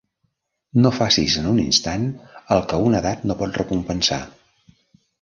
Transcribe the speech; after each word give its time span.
No 0.85 0.91
facis 0.99 1.35
en 1.43 1.51
un 1.51 1.61
instant 1.65 2.09
el 2.57 2.65
que 2.73 2.83
una 2.89 3.05
edat 3.05 3.25
no 3.31 3.39
pot 3.45 3.63
recompensar. 3.65 4.23